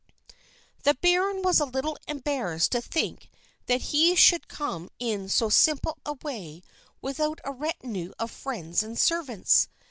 The 0.81 0.95
baron 0.95 1.43
was 1.43 1.59
a 1.59 1.65
little 1.65 1.95
embarrassed 2.07 2.71
to 2.71 2.81
think 2.81 3.29
that 3.67 3.81
he 3.93 4.15
should 4.15 4.47
come 4.47 4.89
in 4.97 5.29
so 5.29 5.47
simple 5.49 5.99
a 6.03 6.13
way 6.13 6.63
without 7.03 7.39
a 7.43 7.51
retinue 7.51 8.11
of 8.17 8.31
friends 8.31 8.81
and 8.81 8.97
servants. 8.97 9.67